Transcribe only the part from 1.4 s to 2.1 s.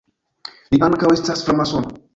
framasono.